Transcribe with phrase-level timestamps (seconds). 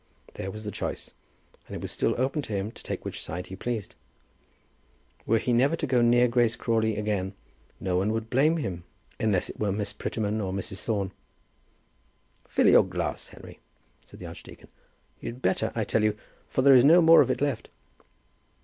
[0.33, 1.11] There was the choice,
[1.67, 3.93] and it was still open to him to take which side he pleased.
[5.27, 7.35] Were he never to go near Grace Crawley again
[7.79, 8.83] no one would blame him,
[9.19, 10.81] unless it were Miss Prettyman or Mrs.
[10.83, 11.11] Thorne.
[12.47, 13.59] "Fill your glass, Henry,"
[14.03, 14.69] said the archdeacon.
[15.19, 16.17] "You'd better, I tell you,
[16.49, 17.69] for there is no more of it left."